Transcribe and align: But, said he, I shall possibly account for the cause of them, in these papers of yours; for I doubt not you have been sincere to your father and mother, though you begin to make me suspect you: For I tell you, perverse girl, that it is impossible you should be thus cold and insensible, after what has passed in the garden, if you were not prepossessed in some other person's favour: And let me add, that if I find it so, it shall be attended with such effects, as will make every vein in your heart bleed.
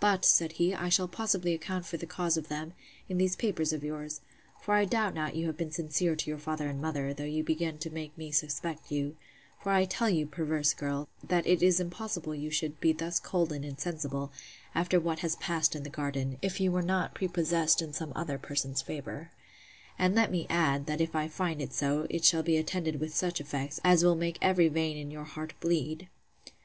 But, 0.00 0.24
said 0.24 0.54
he, 0.54 0.74
I 0.74 0.88
shall 0.88 1.06
possibly 1.06 1.54
account 1.54 1.86
for 1.86 1.96
the 1.96 2.04
cause 2.04 2.36
of 2.36 2.48
them, 2.48 2.72
in 3.08 3.16
these 3.16 3.36
papers 3.36 3.72
of 3.72 3.84
yours; 3.84 4.20
for 4.60 4.74
I 4.74 4.84
doubt 4.84 5.14
not 5.14 5.36
you 5.36 5.46
have 5.46 5.56
been 5.56 5.70
sincere 5.70 6.16
to 6.16 6.28
your 6.30 6.38
father 6.40 6.66
and 6.68 6.82
mother, 6.82 7.14
though 7.14 7.22
you 7.22 7.44
begin 7.44 7.78
to 7.78 7.88
make 7.90 8.18
me 8.18 8.32
suspect 8.32 8.90
you: 8.90 9.14
For 9.60 9.70
I 9.70 9.84
tell 9.84 10.10
you, 10.10 10.26
perverse 10.26 10.74
girl, 10.74 11.08
that 11.22 11.46
it 11.46 11.62
is 11.62 11.78
impossible 11.78 12.34
you 12.34 12.50
should 12.50 12.80
be 12.80 12.92
thus 12.92 13.20
cold 13.20 13.52
and 13.52 13.64
insensible, 13.64 14.32
after 14.74 14.98
what 14.98 15.20
has 15.20 15.36
passed 15.36 15.76
in 15.76 15.84
the 15.84 15.90
garden, 15.90 16.38
if 16.42 16.58
you 16.58 16.72
were 16.72 16.82
not 16.82 17.14
prepossessed 17.14 17.80
in 17.80 17.92
some 17.92 18.12
other 18.16 18.38
person's 18.38 18.82
favour: 18.82 19.30
And 19.96 20.16
let 20.16 20.32
me 20.32 20.44
add, 20.50 20.86
that 20.86 21.00
if 21.00 21.14
I 21.14 21.28
find 21.28 21.62
it 21.62 21.72
so, 21.72 22.08
it 22.10 22.24
shall 22.24 22.42
be 22.42 22.56
attended 22.56 22.98
with 22.98 23.14
such 23.14 23.40
effects, 23.40 23.78
as 23.84 24.02
will 24.02 24.16
make 24.16 24.38
every 24.42 24.66
vein 24.66 24.96
in 24.96 25.12
your 25.12 25.22
heart 25.22 25.54
bleed. 25.60 26.08